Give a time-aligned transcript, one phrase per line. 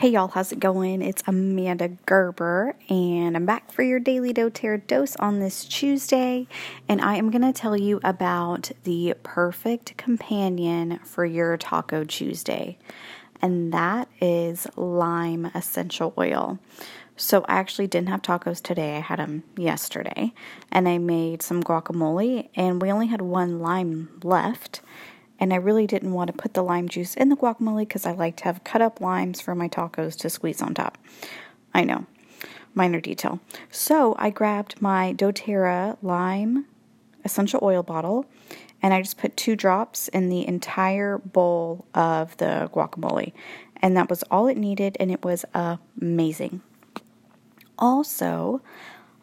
[0.00, 1.02] Hey y'all, how's it going?
[1.02, 6.46] It's Amanda Gerber, and I'm back for your daily doTERRA dose on this Tuesday.
[6.88, 12.78] And I am going to tell you about the perfect companion for your Taco Tuesday,
[13.42, 16.58] and that is lime essential oil.
[17.18, 20.32] So, I actually didn't have tacos today, I had them yesterday,
[20.72, 24.80] and I made some guacamole, and we only had one lime left
[25.40, 28.12] and I really didn't want to put the lime juice in the guacamole because I
[28.12, 30.98] like to have cut up limes for my tacos to squeeze on top.
[31.74, 32.06] I know,
[32.74, 33.40] minor detail.
[33.70, 36.66] So I grabbed my doTERRA lime
[37.24, 38.26] essential oil bottle
[38.82, 43.32] and I just put two drops in the entire bowl of the guacamole.
[43.82, 46.60] And that was all it needed, and it was amazing.
[47.78, 48.60] Also,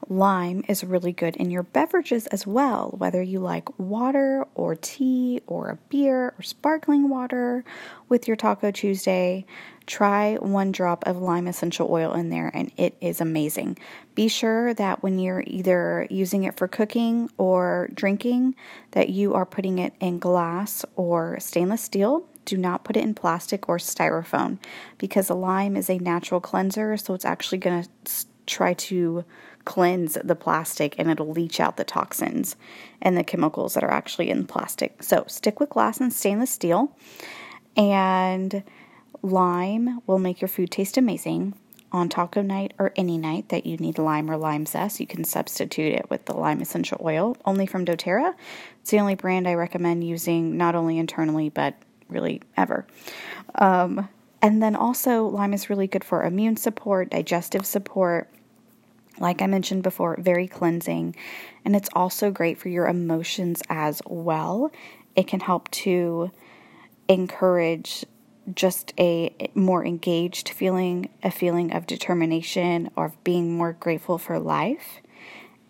[0.09, 5.41] Lime is really good in your beverages as well, whether you like water or tea
[5.48, 7.65] or a beer or sparkling water
[8.07, 9.45] with your Taco Tuesday.
[9.85, 13.77] Try one drop of lime essential oil in there and it is amazing.
[14.15, 18.55] Be sure that when you're either using it for cooking or drinking
[18.91, 23.13] that you are putting it in glass or stainless steel do not put it in
[23.13, 24.57] plastic or styrofoam
[24.98, 29.26] because the lime is a natural cleanser, so it's actually going to try to
[29.68, 32.55] cleanse the plastic and it'll leach out the toxins
[33.01, 35.04] and the chemicals that are actually in plastic.
[35.04, 36.96] So stick with glass and stainless steel.
[37.76, 38.63] And
[39.21, 41.54] lime will make your food taste amazing.
[41.91, 45.26] On taco night or any night that you need lime or lime zest, you can
[45.26, 48.35] substitute it with the lime essential oil, only from doTERRA.
[48.79, 51.76] It's the only brand I recommend using, not only internally, but
[52.07, 52.88] really ever.
[53.55, 54.07] Um,
[54.41, 58.29] and then also, lime is really good for immune support, digestive support,
[59.20, 61.15] like I mentioned before, very cleansing.
[61.65, 64.72] And it's also great for your emotions as well.
[65.16, 66.31] It can help to
[67.07, 68.06] encourage
[68.53, 74.40] just a more engaged feeling, a feeling of determination or of being more grateful for
[74.40, 75.01] life,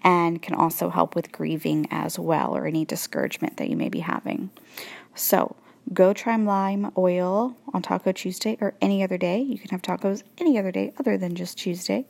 [0.03, 3.99] and can also help with grieving as well or any discouragement that you may be
[3.99, 4.51] having.
[5.15, 5.55] So,
[5.93, 9.39] Go try lime oil on Taco Tuesday or any other day.
[9.39, 12.05] You can have tacos any other day other than just Tuesday.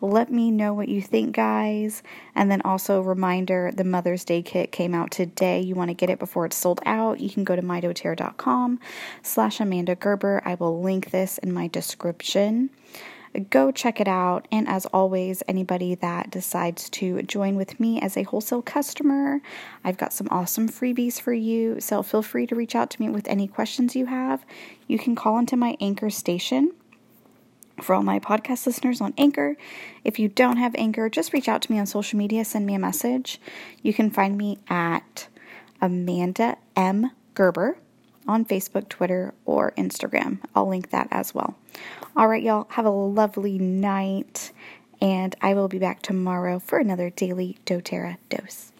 [0.00, 2.02] Let me know what you think, guys.
[2.34, 5.60] And then also reminder, the Mother's Day kit came out today.
[5.60, 7.20] You want to get it before it's sold out.
[7.20, 8.80] You can go to mydoterra.com
[9.22, 10.40] slash Amanda Gerber.
[10.44, 12.70] I will link this in my description
[13.50, 14.46] go check it out.
[14.50, 19.40] And as always, anybody that decides to join with me as a wholesale customer,
[19.84, 21.80] I've got some awesome freebies for you.
[21.80, 24.44] So feel free to reach out to me with any questions you have.
[24.86, 26.72] You can call into my Anchor station.
[27.80, 29.56] For all my podcast listeners on Anchor,
[30.02, 32.74] if you don't have Anchor, just reach out to me on social media, send me
[32.74, 33.40] a message.
[33.82, 35.28] You can find me at
[35.80, 37.12] Amanda M.
[37.34, 37.78] Gerber
[38.28, 40.38] on Facebook, Twitter, or Instagram.
[40.54, 41.56] I'll link that as well.
[42.16, 44.52] All right, y'all, have a lovely night,
[45.00, 48.72] and I will be back tomorrow for another daily doTERRA dose.